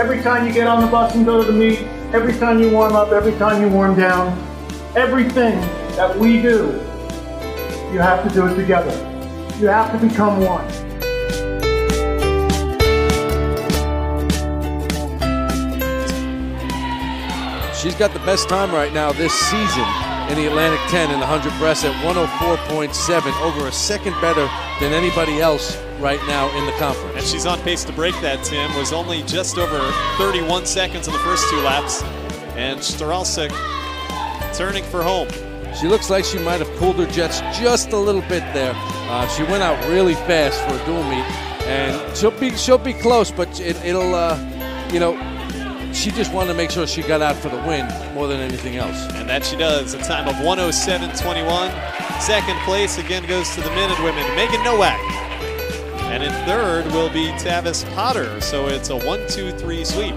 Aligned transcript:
Every 0.00 0.22
time 0.22 0.46
you 0.46 0.52
get 0.54 0.66
on 0.66 0.80
the 0.80 0.86
bus 0.86 1.14
and 1.14 1.26
go 1.26 1.44
to 1.44 1.52
the 1.52 1.52
meet, 1.52 1.80
every 2.14 2.32
time 2.32 2.58
you 2.58 2.70
warm 2.70 2.96
up, 2.96 3.12
every 3.12 3.34
time 3.34 3.60
you 3.60 3.68
warm 3.68 3.94
down, 3.94 4.32
everything 4.96 5.60
that 5.94 6.18
we 6.18 6.40
do, 6.40 6.68
you 7.92 7.98
have 7.98 8.26
to 8.26 8.34
do 8.34 8.46
it 8.46 8.54
together. 8.54 8.92
You 9.58 9.66
have 9.66 9.92
to 9.92 10.08
become 10.08 10.40
one. 10.40 10.66
She's 17.74 17.94
got 17.94 18.14
the 18.14 18.22
best 18.24 18.48
time 18.48 18.72
right 18.72 18.94
now 18.94 19.12
this 19.12 19.34
season 19.34 19.84
in 20.30 20.36
the 20.36 20.46
Atlantic 20.46 20.80
10 20.88 21.10
in 21.10 21.20
the 21.20 21.26
100 21.26 21.58
breast 21.58 21.84
at 21.84 21.92
104.7, 22.02 23.42
over 23.42 23.68
a 23.68 23.72
second 23.72 24.18
better 24.22 24.48
than 24.80 24.94
anybody 24.94 25.42
else 25.42 25.76
right 26.00 26.20
now 26.26 26.48
in 26.58 26.66
the 26.66 26.72
conference. 26.72 27.16
And 27.16 27.24
she's 27.26 27.46
on 27.46 27.60
pace 27.60 27.84
to 27.84 27.92
break 27.92 28.14
that, 28.20 28.42
Tim. 28.44 28.74
Was 28.76 28.92
only 28.92 29.22
just 29.24 29.58
over 29.58 29.78
31 30.16 30.66
seconds 30.66 31.06
in 31.06 31.12
the 31.12 31.18
first 31.20 31.48
two 31.50 31.60
laps. 31.60 32.02
And 32.56 32.80
Staralsik 32.80 33.50
turning 34.54 34.84
for 34.84 35.02
home. 35.02 35.28
She 35.74 35.86
looks 35.86 36.10
like 36.10 36.24
she 36.24 36.38
might 36.38 36.60
have 36.60 36.68
cooled 36.78 36.96
her 36.96 37.06
jets 37.06 37.40
just 37.58 37.92
a 37.92 37.96
little 37.96 38.22
bit 38.22 38.42
there. 38.52 38.72
Uh, 38.76 39.26
she 39.28 39.44
went 39.44 39.62
out 39.62 39.78
really 39.88 40.14
fast 40.14 40.60
for 40.62 40.74
a 40.74 40.86
dual 40.86 41.04
meet, 41.04 41.24
and 41.66 42.16
she'll 42.16 42.32
be 42.32 42.50
she'll 42.56 42.78
be 42.78 42.92
close, 42.92 43.30
but 43.30 43.60
it, 43.60 43.76
will 43.84 44.14
uh, 44.14 44.36
you 44.92 44.98
know 44.98 45.14
she 45.92 46.10
just 46.10 46.32
wanted 46.32 46.48
to 46.48 46.54
make 46.54 46.70
sure 46.70 46.86
she 46.86 47.02
got 47.02 47.22
out 47.22 47.36
for 47.36 47.48
the 47.48 47.56
win 47.58 47.86
more 48.14 48.26
than 48.26 48.40
anything 48.40 48.76
else. 48.76 49.06
And 49.14 49.28
that 49.28 49.44
she 49.44 49.56
does. 49.56 49.94
A 49.94 49.98
time 49.98 50.28
of 50.28 50.34
107.21. 50.36 52.20
Second 52.20 52.58
place 52.60 52.98
again 52.98 53.26
goes 53.26 53.54
to 53.54 53.60
the 53.60 53.70
men 53.70 53.90
and 53.90 54.04
women. 54.04 54.24
Megan 54.36 54.62
Nowak. 54.62 55.29
And 56.10 56.24
in 56.24 56.32
third 56.44 56.86
will 56.86 57.08
be 57.08 57.28
Tavis 57.38 57.88
Potter. 57.94 58.40
So 58.40 58.66
it's 58.66 58.90
a 58.90 58.96
one, 58.96 59.26
two, 59.28 59.52
three 59.52 59.84
sweep. 59.84 60.16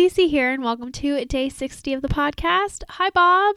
Cece 0.00 0.30
here, 0.30 0.50
and 0.50 0.64
welcome 0.64 0.90
to 0.92 1.22
day 1.26 1.50
60 1.50 1.92
of 1.92 2.00
the 2.00 2.08
podcast. 2.08 2.84
Hi, 2.88 3.10
Bob. 3.10 3.56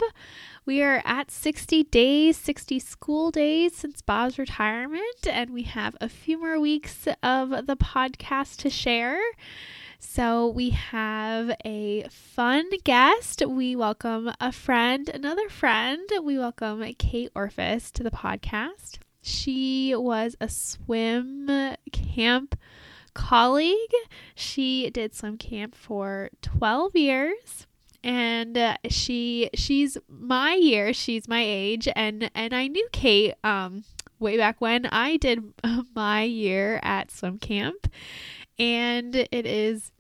We 0.66 0.82
are 0.82 1.02
at 1.06 1.32
60 1.32 1.86
days, 1.86 2.36
60 2.36 2.80
school 2.80 3.32
days 3.32 3.78
since 3.78 4.02
Bob's 4.02 4.38
retirement, 4.38 5.26
and 5.26 5.52
we 5.52 5.64
have 5.64 5.96
a 6.02 6.10
few 6.10 6.38
more 6.38 6.60
weeks 6.60 7.08
of 7.24 7.66
the 7.66 7.78
podcast 7.78 8.58
to 8.58 8.70
share. 8.70 9.22
So, 10.00 10.50
we 10.50 10.72
have 10.72 11.56
a 11.64 12.10
fun 12.10 12.70
guest. 12.84 13.42
We 13.48 13.78
welcome 13.78 14.30
a 14.42 14.52
friend, 14.52 15.08
another 15.08 15.48
friend. 15.48 16.10
We 16.22 16.38
welcome 16.38 16.84
Kate 16.96 17.34
Orefice 17.34 17.90
to 17.94 18.04
the 18.04 18.12
podcast. 18.12 18.98
She 19.22 19.96
was 19.96 20.36
a 20.42 20.50
swim 20.50 21.78
camp 21.94 22.58
colleague. 23.14 23.94
She 24.36 24.90
did 24.90 25.16
swim 25.16 25.38
camp 25.38 25.76
for 25.76 26.30
12 26.42 26.96
years 26.96 27.68
and 28.04 28.58
uh, 28.58 28.78
she 28.90 29.50
she's 29.56 29.98
my 30.10 30.54
year, 30.54 30.94
she's 30.94 31.28
my 31.28 31.42
age 31.42 31.88
and 31.96 32.30
and 32.36 32.54
I 32.54 32.68
knew 32.68 32.88
Kate 32.92 33.34
um 33.44 33.84
way 34.20 34.38
back 34.38 34.60
when 34.60 34.86
I 34.88 35.18
did 35.18 35.54
my 35.96 36.24
year 36.24 36.80
at 36.84 37.12
swim 37.12 37.40
camp 37.40 37.88
and 38.60 39.16
it 39.16 39.46
is 39.46 39.92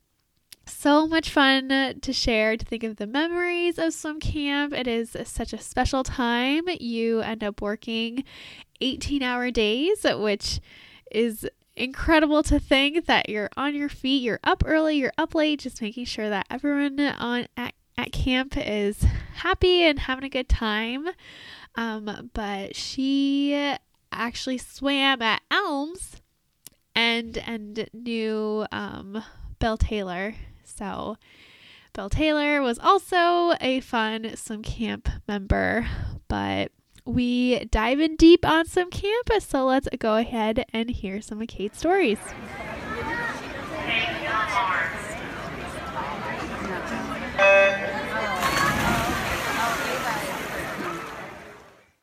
so 0.65 1.07
much 1.07 1.29
fun 1.29 1.69
to 2.01 2.13
share 2.13 2.55
to 2.55 2.65
think 2.65 2.83
of 2.83 2.95
the 2.95 3.07
memories 3.07 3.77
of 3.77 3.93
swim 3.93 4.19
camp. 4.19 4.73
It 4.73 4.87
is 4.87 5.15
such 5.25 5.53
a 5.53 5.57
special 5.57 6.03
time. 6.03 6.63
You 6.79 7.21
end 7.21 7.43
up 7.43 7.61
working 7.61 8.23
18 8.81 9.21
hour 9.21 9.51
days, 9.51 10.05
which 10.09 10.59
is 11.11 11.47
incredible 11.75 12.43
to 12.43 12.59
think 12.59 13.05
that 13.05 13.29
you're 13.29 13.49
on 13.57 13.75
your 13.75 13.89
feet, 13.89 14.21
you're 14.21 14.39
up 14.43 14.63
early, 14.65 14.97
you're 14.97 15.13
up 15.17 15.35
late, 15.35 15.59
just 15.59 15.81
making 15.81 16.05
sure 16.05 16.29
that 16.29 16.45
everyone 16.49 16.99
on 16.99 17.47
at, 17.57 17.73
at 17.97 18.11
camp 18.11 18.55
is 18.57 19.03
happy 19.35 19.83
and 19.83 19.99
having 19.99 20.23
a 20.23 20.29
good 20.29 20.49
time. 20.49 21.09
Um, 21.75 22.29
but 22.33 22.75
she 22.75 23.75
actually 24.11 24.59
swam 24.59 25.21
at 25.21 25.41
Elms 25.49 26.21
and 26.95 27.37
and 27.39 27.89
knew 27.93 28.65
um, 28.71 29.23
Bill 29.59 29.77
Tyler. 29.77 30.35
So 30.63 31.17
Bill 31.93 32.09
Tyler 32.09 32.61
was 32.61 32.79
also 32.79 33.55
a 33.59 33.79
fun 33.79 34.35
swim 34.35 34.63
camp 34.63 35.09
member, 35.27 35.87
but 36.27 36.71
we 37.05 37.65
dive 37.65 37.99
in 37.99 38.15
deep 38.15 38.45
on 38.45 38.65
some 38.65 38.89
campus. 38.89 39.45
So 39.45 39.65
let's 39.65 39.87
go 39.99 40.15
ahead 40.15 40.65
and 40.73 40.89
hear 40.89 41.21
some 41.21 41.41
of 41.41 41.47
Kate's 41.47 41.79
stories. 41.79 42.19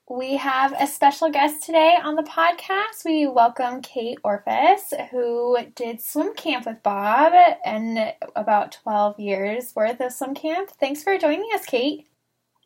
We 0.08 0.36
have 0.36 0.74
a 0.78 0.86
special 0.86 1.30
guest 1.30 1.62
today 1.62 1.96
on 2.02 2.16
the 2.16 2.22
podcast. 2.22 3.04
We 3.04 3.26
welcome 3.26 3.80
Kate 3.80 4.18
Orefice, 4.22 5.08
who 5.10 5.56
did 5.74 6.02
swim 6.02 6.34
camp 6.34 6.66
with 6.66 6.82
Bob 6.82 7.32
and 7.64 8.12
about 8.36 8.72
12 8.72 9.18
years 9.18 9.72
worth 9.74 10.00
of 10.00 10.12
swim 10.12 10.34
camp. 10.34 10.70
Thanks 10.70 11.02
for 11.02 11.16
joining 11.16 11.48
us, 11.54 11.64
Kate. 11.64 12.09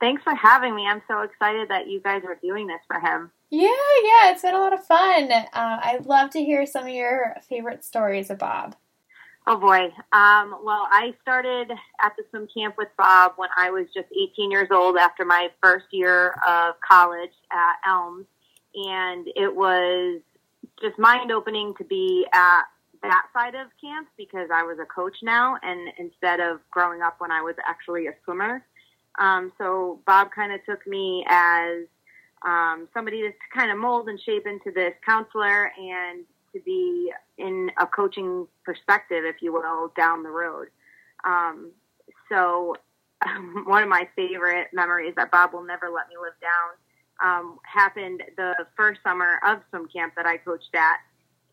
Thanks 0.00 0.22
for 0.22 0.34
having 0.34 0.74
me. 0.74 0.86
I'm 0.86 1.02
so 1.08 1.20
excited 1.20 1.68
that 1.68 1.88
you 1.88 2.00
guys 2.00 2.22
are 2.26 2.38
doing 2.42 2.66
this 2.66 2.80
for 2.86 3.00
him. 3.00 3.30
Yeah, 3.50 3.68
yeah, 4.02 4.32
it's 4.32 4.42
been 4.42 4.54
a 4.54 4.60
lot 4.60 4.72
of 4.72 4.84
fun. 4.84 5.30
Uh, 5.30 5.44
I'd 5.52 6.06
love 6.06 6.30
to 6.30 6.42
hear 6.42 6.66
some 6.66 6.84
of 6.84 6.92
your 6.92 7.36
favorite 7.48 7.84
stories 7.84 8.30
of 8.30 8.38
Bob. 8.38 8.76
Oh 9.46 9.58
boy. 9.58 9.92
Um, 10.12 10.56
well, 10.64 10.88
I 10.90 11.14
started 11.20 11.70
at 12.02 12.12
the 12.16 12.24
swim 12.30 12.48
camp 12.56 12.76
with 12.78 12.88
Bob 12.96 13.34
when 13.36 13.50
I 13.56 13.70
was 13.70 13.86
just 13.92 14.08
18 14.10 14.50
years 14.50 14.68
old 14.70 14.96
after 14.96 15.24
my 15.24 15.48
first 15.62 15.86
year 15.90 16.34
of 16.48 16.76
college 16.80 17.32
at 17.52 17.74
Elms. 17.86 18.26
And 18.74 19.28
it 19.36 19.54
was 19.54 20.22
just 20.80 20.98
mind 20.98 21.30
opening 21.30 21.74
to 21.76 21.84
be 21.84 22.26
at 22.32 22.62
that 23.02 23.26
side 23.34 23.54
of 23.54 23.68
camp 23.80 24.08
because 24.16 24.48
I 24.52 24.62
was 24.62 24.78
a 24.80 24.86
coach 24.86 25.16
now 25.22 25.58
and 25.62 25.90
instead 25.98 26.40
of 26.40 26.60
growing 26.70 27.02
up 27.02 27.16
when 27.18 27.30
I 27.30 27.42
was 27.42 27.54
actually 27.68 28.06
a 28.06 28.14
swimmer. 28.24 28.64
Um, 29.18 29.52
so 29.58 30.00
Bob 30.06 30.30
kind 30.34 30.52
of 30.52 30.64
took 30.64 30.86
me 30.86 31.24
as 31.28 31.84
um, 32.44 32.88
somebody 32.92 33.22
to 33.22 33.32
kind 33.54 33.70
of 33.70 33.78
mold 33.78 34.08
and 34.08 34.20
shape 34.20 34.46
into 34.46 34.70
this 34.70 34.92
counselor 35.06 35.70
and 35.78 36.24
to 36.52 36.60
be 36.60 37.12
in 37.38 37.70
a 37.80 37.86
coaching 37.86 38.46
perspective, 38.64 39.24
if 39.24 39.36
you 39.40 39.52
will, 39.52 39.92
down 39.96 40.22
the 40.22 40.30
road. 40.30 40.68
Um, 41.24 41.72
so 42.28 42.76
one 43.64 43.82
of 43.82 43.88
my 43.88 44.08
favorite 44.16 44.68
memories 44.72 45.14
that 45.16 45.30
Bob 45.30 45.52
will 45.52 45.64
never 45.64 45.90
let 45.90 46.08
me 46.08 46.14
live 46.20 46.34
down 46.40 46.74
um, 47.22 47.58
happened 47.64 48.22
the 48.36 48.54
first 48.76 49.00
summer 49.02 49.40
of 49.46 49.60
swim 49.70 49.88
camp 49.88 50.14
that 50.16 50.26
I 50.26 50.36
coached 50.38 50.74
at. 50.74 50.98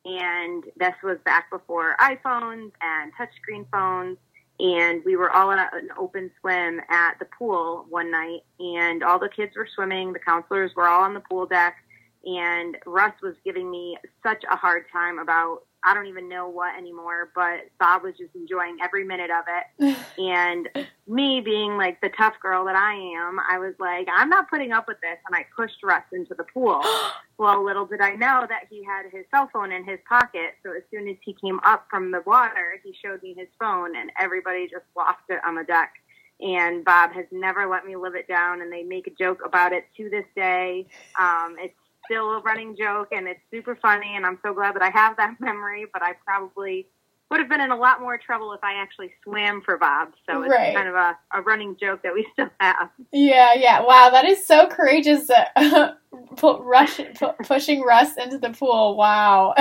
And 0.03 0.63
this 0.77 0.95
was 1.03 1.17
back 1.25 1.51
before 1.51 1.95
iPhones 1.99 2.71
and 2.81 3.11
touchscreen 3.13 3.65
phones. 3.71 4.17
And 4.61 5.03
we 5.03 5.15
were 5.15 5.31
all 5.31 5.49
in 5.49 5.57
a, 5.57 5.69
an 5.73 5.89
open 5.97 6.29
swim 6.39 6.81
at 6.87 7.17
the 7.17 7.25
pool 7.25 7.87
one 7.89 8.11
night, 8.11 8.41
and 8.59 9.03
all 9.03 9.17
the 9.17 9.27
kids 9.27 9.55
were 9.57 9.67
swimming. 9.73 10.13
The 10.13 10.19
counselors 10.19 10.75
were 10.75 10.87
all 10.87 11.03
on 11.03 11.15
the 11.15 11.19
pool 11.19 11.47
deck, 11.47 11.77
and 12.25 12.77
Russ 12.85 13.13
was 13.23 13.33
giving 13.43 13.71
me 13.71 13.97
such 14.21 14.43
a 14.49 14.55
hard 14.55 14.85
time 14.93 15.17
about 15.17 15.63
I 15.83 15.93
don't 15.93 16.05
even 16.05 16.29
know 16.29 16.47
what 16.47 16.77
anymore, 16.77 17.31
but 17.33 17.69
Bob 17.79 18.03
was 18.03 18.13
just 18.17 18.35
enjoying 18.35 18.77
every 18.83 19.03
minute 19.03 19.31
of 19.31 19.45
it. 19.47 19.97
and 20.17 20.69
me 21.07 21.41
being 21.41 21.77
like 21.77 21.99
the 22.01 22.09
tough 22.09 22.35
girl 22.41 22.65
that 22.65 22.75
I 22.75 22.93
am, 22.93 23.39
I 23.49 23.57
was 23.57 23.73
like, 23.79 24.07
I'm 24.13 24.29
not 24.29 24.49
putting 24.49 24.71
up 24.71 24.87
with 24.87 25.01
this. 25.01 25.17
And 25.25 25.35
I 25.35 25.45
pushed 25.55 25.83
Russ 25.83 26.03
into 26.13 26.35
the 26.35 26.43
pool. 26.43 26.81
well, 27.37 27.63
little 27.65 27.85
did 27.85 28.01
I 28.01 28.11
know 28.11 28.45
that 28.47 28.67
he 28.69 28.83
had 28.83 29.11
his 29.11 29.25
cell 29.31 29.49
phone 29.51 29.71
in 29.71 29.83
his 29.83 29.99
pocket. 30.07 30.55
So 30.63 30.71
as 30.71 30.83
soon 30.91 31.07
as 31.07 31.17
he 31.23 31.33
came 31.33 31.59
up 31.63 31.87
from 31.89 32.11
the 32.11 32.21
water, 32.25 32.79
he 32.83 32.95
showed 33.03 33.23
me 33.23 33.33
his 33.35 33.49
phone, 33.59 33.95
and 33.95 34.11
everybody 34.19 34.67
just 34.67 34.85
lost 34.95 35.23
it 35.29 35.39
on 35.45 35.55
the 35.55 35.63
deck. 35.63 35.93
And 36.39 36.83
Bob 36.83 37.11
has 37.13 37.25
never 37.31 37.67
let 37.67 37.85
me 37.85 37.95
live 37.95 38.15
it 38.15 38.27
down, 38.27 38.61
and 38.61 38.71
they 38.71 38.83
make 38.83 39.07
a 39.07 39.11
joke 39.11 39.41
about 39.45 39.73
it 39.73 39.85
to 39.97 40.09
this 40.09 40.25
day. 40.35 40.87
Um, 41.19 41.55
it's 41.59 41.73
still 42.11 42.31
a 42.31 42.39
running 42.41 42.75
joke 42.75 43.09
and 43.11 43.27
it's 43.27 43.39
super 43.49 43.75
funny 43.75 44.15
and 44.15 44.25
I'm 44.25 44.37
so 44.43 44.53
glad 44.53 44.75
that 44.75 44.81
I 44.81 44.89
have 44.89 45.15
that 45.17 45.35
memory, 45.39 45.85
but 45.91 46.01
I 46.03 46.13
probably 46.25 46.87
would 47.29 47.39
have 47.39 47.47
been 47.47 47.61
in 47.61 47.71
a 47.71 47.77
lot 47.77 48.01
more 48.01 48.17
trouble 48.17 48.51
if 48.51 48.61
I 48.61 48.73
actually 48.73 49.11
swam 49.23 49.61
for 49.61 49.77
Bob. 49.77 50.09
So 50.29 50.41
it's 50.41 50.51
right. 50.51 50.75
kind 50.75 50.89
of 50.89 50.95
a, 50.95 51.17
a 51.33 51.41
running 51.41 51.77
joke 51.79 52.03
that 52.03 52.13
we 52.13 52.27
still 52.33 52.49
have. 52.59 52.89
Yeah, 53.13 53.53
yeah. 53.53 53.79
Wow, 53.81 54.09
that 54.11 54.25
is 54.25 54.45
so 54.45 54.67
courageous. 54.67 55.29
Uh, 55.29 55.93
put 56.35 56.61
Russ, 56.61 56.99
put, 57.15 57.37
pushing 57.39 57.81
Russ 57.81 58.17
into 58.17 58.37
the 58.37 58.49
pool. 58.49 58.97
Wow. 58.97 59.55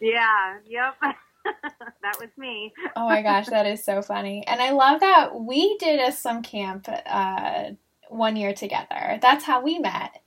Yeah, 0.00 0.58
yep. 0.64 0.94
that 1.02 2.20
was 2.20 2.28
me. 2.36 2.72
oh 2.94 3.08
my 3.08 3.22
gosh, 3.22 3.46
that 3.46 3.66
is 3.66 3.82
so 3.82 4.02
funny. 4.02 4.46
And 4.46 4.60
I 4.60 4.70
love 4.70 5.00
that 5.00 5.40
we 5.40 5.76
did 5.78 5.98
a 5.98 6.12
swim 6.12 6.42
camp 6.42 6.88
uh, 6.88 7.70
one 8.08 8.36
year 8.36 8.54
together. 8.54 9.18
That's 9.20 9.44
how 9.44 9.60
we 9.60 9.80
met 9.80 10.22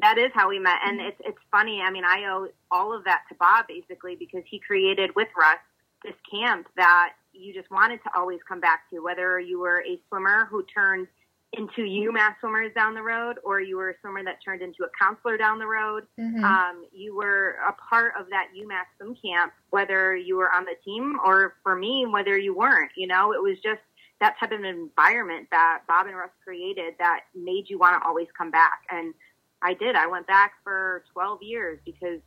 that 0.00 0.18
is 0.18 0.30
how 0.34 0.48
we 0.48 0.58
met, 0.58 0.78
and 0.84 0.98
mm-hmm. 0.98 1.08
it's 1.08 1.20
it's 1.24 1.38
funny. 1.50 1.80
I 1.80 1.90
mean, 1.90 2.04
I 2.04 2.24
owe 2.30 2.48
all 2.70 2.96
of 2.96 3.04
that 3.04 3.22
to 3.28 3.34
Bob 3.34 3.66
basically 3.68 4.16
because 4.16 4.42
he 4.48 4.58
created 4.58 5.10
with 5.14 5.28
Russ 5.36 5.58
this 6.04 6.14
camp 6.30 6.66
that 6.76 7.12
you 7.32 7.54
just 7.54 7.70
wanted 7.70 8.02
to 8.02 8.10
always 8.16 8.40
come 8.46 8.60
back 8.60 8.90
to, 8.90 9.00
whether 9.00 9.38
you 9.40 9.60
were 9.60 9.82
a 9.86 9.98
swimmer 10.08 10.46
who 10.50 10.64
turned 10.64 11.06
into 11.52 11.82
UMass 11.82 12.34
swimmers 12.40 12.72
down 12.74 12.94
the 12.94 13.02
road, 13.02 13.36
or 13.44 13.60
you 13.60 13.76
were 13.76 13.90
a 13.90 13.94
swimmer 14.00 14.24
that 14.24 14.38
turned 14.42 14.62
into 14.62 14.84
a 14.84 14.88
counselor 14.98 15.36
down 15.36 15.58
the 15.58 15.66
road. 15.66 16.04
Mm-hmm. 16.18 16.42
Um, 16.42 16.84
you 16.92 17.14
were 17.14 17.56
a 17.68 17.72
part 17.72 18.14
of 18.18 18.26
that 18.30 18.48
UMass 18.56 18.86
swim 18.96 19.16
camp, 19.22 19.52
whether 19.70 20.16
you 20.16 20.36
were 20.36 20.50
on 20.50 20.64
the 20.64 20.76
team 20.84 21.18
or 21.24 21.54
for 21.62 21.76
me, 21.76 22.06
whether 22.06 22.38
you 22.38 22.56
weren't. 22.56 22.92
You 22.96 23.06
know, 23.06 23.32
it 23.32 23.42
was 23.42 23.58
just 23.62 23.80
that 24.20 24.36
type 24.38 24.52
of 24.52 24.64
environment 24.64 25.48
that 25.50 25.82
Bob 25.86 26.06
and 26.06 26.16
Russ 26.16 26.30
created 26.42 26.94
that 26.98 27.24
made 27.34 27.68
you 27.68 27.78
want 27.78 28.00
to 28.00 28.08
always 28.08 28.28
come 28.36 28.50
back. 28.50 28.80
And 28.90 29.12
I 29.62 29.74
did. 29.74 29.96
I 29.96 30.06
went 30.06 30.26
back 30.26 30.54
for 30.64 31.04
12 31.12 31.42
years 31.42 31.78
because, 31.84 32.20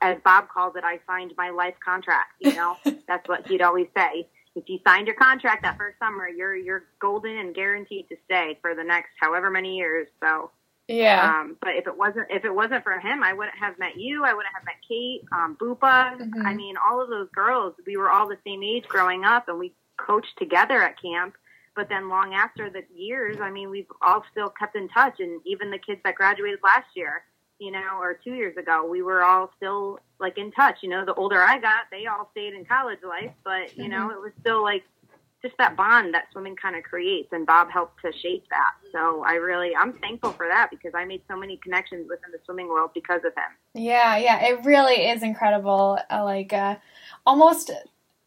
as 0.00 0.16
Bob 0.24 0.48
calls 0.48 0.74
it, 0.76 0.84
I 0.84 1.00
signed 1.06 1.32
my 1.36 1.50
life 1.50 1.74
contract. 1.84 2.32
You 2.40 2.54
know, 2.54 2.76
that's 3.08 3.28
what 3.28 3.46
he'd 3.46 3.62
always 3.62 3.88
say. 3.96 4.28
If 4.56 4.68
you 4.68 4.78
signed 4.84 5.06
your 5.06 5.16
contract 5.16 5.62
that 5.62 5.78
first 5.78 5.98
summer, 5.98 6.28
you're 6.28 6.56
you're 6.56 6.84
golden 7.00 7.38
and 7.38 7.54
guaranteed 7.54 8.08
to 8.08 8.16
stay 8.24 8.58
for 8.60 8.74
the 8.74 8.82
next 8.82 9.10
however 9.20 9.50
many 9.50 9.76
years. 9.76 10.08
So 10.20 10.50
yeah. 10.90 11.40
Um, 11.40 11.56
but 11.60 11.76
if 11.76 11.86
it 11.86 11.96
wasn't 11.96 12.26
if 12.30 12.44
it 12.44 12.52
wasn't 12.52 12.82
for 12.82 12.98
him, 12.98 13.22
I 13.22 13.32
wouldn't 13.32 13.56
have 13.56 13.78
met 13.78 13.96
you. 13.96 14.24
I 14.24 14.34
wouldn't 14.34 14.54
have 14.54 14.64
met 14.64 14.74
Kate, 14.88 15.22
um, 15.32 15.56
Bupa. 15.60 16.18
Mm-hmm. 16.18 16.44
I 16.44 16.54
mean, 16.54 16.74
all 16.76 17.00
of 17.00 17.08
those 17.08 17.28
girls. 17.32 17.74
We 17.86 17.96
were 17.96 18.10
all 18.10 18.28
the 18.28 18.38
same 18.44 18.64
age 18.64 18.88
growing 18.88 19.24
up, 19.24 19.48
and 19.48 19.58
we 19.58 19.72
coached 19.96 20.36
together 20.36 20.82
at 20.82 21.00
camp. 21.00 21.34
But 21.76 21.88
then 21.88 22.08
long 22.08 22.34
after 22.34 22.68
the 22.68 22.82
years, 22.94 23.38
I 23.40 23.50
mean, 23.50 23.70
we've 23.70 23.86
all 24.02 24.24
still 24.30 24.48
kept 24.48 24.76
in 24.76 24.88
touch, 24.88 25.20
and 25.20 25.40
even 25.46 25.70
the 25.70 25.78
kids 25.78 26.00
that 26.04 26.16
graduated 26.16 26.58
last 26.62 26.88
year, 26.94 27.22
you 27.58 27.70
know, 27.70 27.98
or 28.00 28.18
two 28.24 28.34
years 28.34 28.56
ago, 28.56 28.86
we 28.86 29.02
were 29.02 29.22
all 29.22 29.50
still 29.56 29.98
like 30.18 30.36
in 30.36 30.50
touch. 30.52 30.78
You 30.82 30.88
know, 30.88 31.04
the 31.04 31.14
older 31.14 31.40
I 31.40 31.58
got, 31.58 31.84
they 31.90 32.06
all 32.06 32.28
stayed 32.32 32.54
in 32.54 32.64
college 32.64 32.98
life, 33.06 33.32
but 33.44 33.76
you 33.76 33.84
mm-hmm. 33.84 33.92
know, 33.92 34.10
it 34.10 34.20
was 34.20 34.32
still 34.40 34.62
like 34.62 34.82
just 35.42 35.56
that 35.58 35.76
bond 35.76 36.12
that 36.14 36.24
swimming 36.32 36.56
kind 36.56 36.76
of 36.76 36.82
creates, 36.82 37.28
and 37.32 37.46
Bob 37.46 37.70
helped 37.70 38.00
to 38.02 38.12
shape 38.18 38.44
that. 38.50 38.72
So 38.92 39.22
I 39.24 39.34
really, 39.34 39.74
I'm 39.74 39.94
thankful 39.94 40.32
for 40.32 40.46
that 40.48 40.70
because 40.70 40.92
I 40.94 41.04
made 41.04 41.22
so 41.28 41.36
many 41.36 41.56
connections 41.58 42.08
within 42.08 42.30
the 42.32 42.38
swimming 42.44 42.68
world 42.68 42.90
because 42.94 43.20
of 43.24 43.32
him. 43.34 43.52
Yeah, 43.74 44.16
yeah, 44.16 44.44
it 44.44 44.64
really 44.64 45.08
is 45.08 45.22
incredible. 45.22 45.98
Uh, 46.10 46.24
like, 46.24 46.52
uh, 46.52 46.76
almost, 47.24 47.70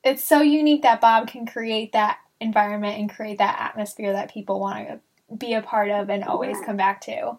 it's 0.03 0.27
so 0.27 0.41
unique 0.41 0.81
that 0.83 1.01
Bob 1.01 1.27
can 1.27 1.45
create 1.45 1.91
that 1.91 2.17
environment 2.43 2.99
and 2.99 3.09
create 3.09 3.39
that 3.39 3.59
atmosphere 3.59 4.13
that 4.13 4.33
people 4.33 4.59
want 4.59 4.87
to 4.87 4.99
be 5.35 5.53
a 5.53 5.61
part 5.61 5.89
of 5.89 6.09
and 6.09 6.23
always 6.23 6.57
yeah. 6.59 6.65
come 6.65 6.77
back 6.77 7.01
to. 7.01 7.37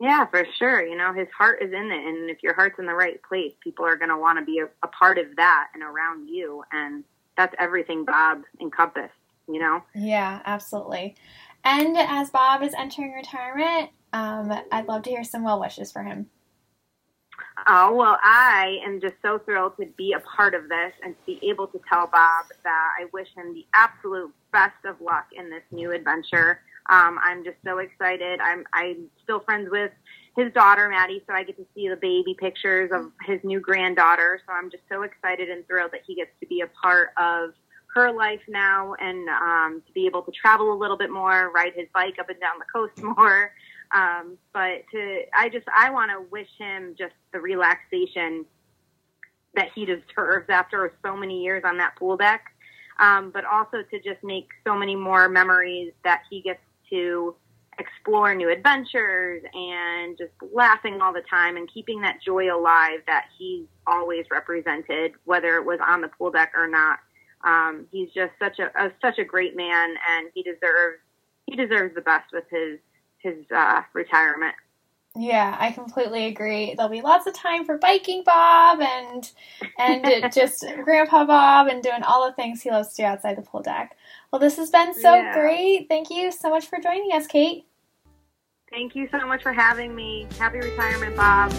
Yeah, 0.00 0.24
for 0.26 0.46
sure. 0.58 0.84
You 0.84 0.96
know, 0.96 1.12
his 1.12 1.28
heart 1.36 1.62
is 1.62 1.72
in 1.72 1.92
it. 1.92 2.06
And 2.06 2.30
if 2.30 2.42
your 2.42 2.54
heart's 2.54 2.78
in 2.78 2.86
the 2.86 2.94
right 2.94 3.22
place, 3.22 3.52
people 3.62 3.84
are 3.84 3.96
going 3.96 4.08
to 4.08 4.16
want 4.16 4.38
to 4.38 4.44
be 4.44 4.60
a, 4.60 4.68
a, 4.82 4.88
part 4.88 5.18
of 5.18 5.36
that 5.36 5.68
and 5.74 5.82
around 5.82 6.28
you. 6.28 6.64
And 6.72 7.04
that's 7.36 7.54
everything 7.58 8.06
Bob 8.06 8.42
encompassed, 8.60 9.12
you 9.46 9.60
know? 9.60 9.82
Yeah, 9.94 10.40
absolutely. 10.46 11.16
And 11.64 11.98
as 11.98 12.30
Bob 12.30 12.62
is 12.62 12.72
entering 12.72 13.12
retirement, 13.12 13.90
um, 14.14 14.50
I'd 14.72 14.88
love 14.88 15.02
to 15.02 15.10
hear 15.10 15.22
some 15.22 15.44
well 15.44 15.60
wishes 15.60 15.92
for 15.92 16.02
him. 16.02 16.30
Oh, 17.66 17.94
well, 17.94 18.18
I 18.22 18.78
am 18.84 19.00
just 19.00 19.14
so 19.22 19.38
thrilled 19.38 19.76
to 19.78 19.86
be 19.96 20.12
a 20.12 20.20
part 20.20 20.54
of 20.54 20.68
this 20.68 20.92
and 21.02 21.14
to 21.14 21.26
be 21.26 21.48
able 21.48 21.66
to 21.68 21.80
tell 21.88 22.06
Bob 22.06 22.46
that 22.62 22.88
I 23.00 23.06
wish 23.12 23.28
him 23.34 23.54
the 23.54 23.66
absolute 23.74 24.32
best 24.52 24.84
of 24.84 25.00
luck 25.00 25.26
in 25.36 25.50
this 25.50 25.62
new 25.70 25.92
adventure. 25.92 26.60
Um, 26.88 27.18
I'm 27.22 27.44
just 27.44 27.56
so 27.64 27.78
excited. 27.78 28.40
I'm, 28.40 28.64
I'm 28.72 29.06
still 29.22 29.40
friends 29.40 29.68
with 29.70 29.92
his 30.36 30.52
daughter, 30.52 30.88
Maddie, 30.88 31.22
so 31.26 31.34
I 31.34 31.42
get 31.42 31.56
to 31.56 31.66
see 31.74 31.88
the 31.88 31.96
baby 31.96 32.34
pictures 32.38 32.90
of 32.92 33.12
his 33.26 33.40
new 33.44 33.60
granddaughter. 33.60 34.40
So 34.46 34.52
I'm 34.52 34.70
just 34.70 34.84
so 34.88 35.02
excited 35.02 35.50
and 35.50 35.66
thrilled 35.66 35.92
that 35.92 36.02
he 36.06 36.14
gets 36.14 36.30
to 36.40 36.46
be 36.46 36.62
a 36.62 36.68
part 36.82 37.10
of 37.18 37.50
her 37.94 38.12
life 38.12 38.40
now 38.48 38.94
and 39.00 39.28
um, 39.28 39.82
to 39.86 39.92
be 39.92 40.06
able 40.06 40.22
to 40.22 40.30
travel 40.30 40.72
a 40.72 40.78
little 40.78 40.96
bit 40.96 41.10
more, 41.10 41.50
ride 41.52 41.72
his 41.74 41.88
bike 41.92 42.14
up 42.20 42.28
and 42.28 42.40
down 42.40 42.54
the 42.58 42.64
coast 42.72 43.02
more. 43.18 43.52
Um, 43.94 44.38
but 44.52 44.82
to, 44.92 45.22
I 45.36 45.48
just, 45.48 45.66
I 45.76 45.90
want 45.90 46.10
to 46.10 46.20
wish 46.30 46.48
him 46.58 46.94
just 46.96 47.14
the 47.32 47.40
relaxation 47.40 48.44
that 49.54 49.68
he 49.74 49.84
deserves 49.84 50.48
after 50.48 50.92
so 51.04 51.16
many 51.16 51.42
years 51.42 51.62
on 51.64 51.78
that 51.78 51.96
pool 51.96 52.16
deck. 52.16 52.44
Um, 53.00 53.30
but 53.30 53.44
also 53.46 53.78
to 53.90 54.00
just 54.00 54.22
make 54.22 54.48
so 54.66 54.76
many 54.76 54.94
more 54.94 55.28
memories 55.28 55.92
that 56.04 56.22
he 56.28 56.42
gets 56.42 56.60
to 56.90 57.34
explore 57.78 58.34
new 58.34 58.50
adventures 58.50 59.42
and 59.54 60.18
just 60.18 60.32
laughing 60.52 61.00
all 61.00 61.12
the 61.12 61.22
time 61.22 61.56
and 61.56 61.72
keeping 61.72 62.02
that 62.02 62.18
joy 62.24 62.54
alive 62.54 63.00
that 63.06 63.26
he's 63.38 63.64
always 63.86 64.26
represented, 64.30 65.12
whether 65.24 65.56
it 65.56 65.64
was 65.64 65.78
on 65.86 66.02
the 66.02 66.08
pool 66.08 66.30
deck 66.30 66.52
or 66.54 66.68
not. 66.68 66.98
Um, 67.42 67.86
he's 67.90 68.10
just 68.10 68.32
such 68.38 68.58
a, 68.58 68.66
a 68.78 68.92
such 69.00 69.18
a 69.18 69.24
great 69.24 69.56
man, 69.56 69.94
and 70.10 70.28
he 70.34 70.42
deserves 70.42 70.98
he 71.46 71.56
deserves 71.56 71.94
the 71.94 72.02
best 72.02 72.32
with 72.32 72.44
his 72.50 72.78
his 73.22 73.50
uh, 73.54 73.82
retirement. 73.92 74.54
Yeah, 75.16 75.56
I 75.58 75.72
completely 75.72 76.26
agree. 76.26 76.74
There'll 76.74 76.90
be 76.90 77.00
lots 77.00 77.26
of 77.26 77.34
time 77.34 77.64
for 77.64 77.78
biking 77.78 78.22
Bob 78.24 78.80
and 78.80 79.30
and 79.76 80.32
just 80.32 80.64
Grandpa 80.84 81.24
Bob 81.24 81.66
and 81.66 81.82
doing 81.82 82.04
all 82.04 82.28
the 82.28 82.34
things 82.34 82.62
he 82.62 82.70
loves 82.70 82.90
to 82.90 83.02
do 83.02 83.06
outside 83.06 83.36
the 83.36 83.42
pool 83.42 83.62
deck. 83.62 83.96
Well, 84.30 84.38
this 84.38 84.56
has 84.56 84.70
been 84.70 84.94
so 84.94 85.16
yeah. 85.16 85.34
great. 85.34 85.88
Thank 85.88 86.10
you 86.10 86.30
so 86.30 86.48
much 86.48 86.66
for 86.66 86.78
joining 86.78 87.10
us, 87.12 87.26
Kate. 87.26 87.66
Thank 88.70 88.94
you 88.94 89.08
so 89.10 89.26
much 89.26 89.42
for 89.42 89.52
having 89.52 89.96
me. 89.96 90.28
Happy 90.38 90.58
retirement, 90.58 91.16
Bob. 91.16 91.50